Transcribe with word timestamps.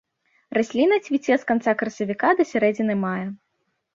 Расліна 0.57 0.97
цвіце 1.07 1.33
з 1.43 1.47
канца 1.51 1.75
красавіка 1.83 2.31
да 2.39 2.43
сярэдзіны 2.55 2.97
мая. 3.05 3.27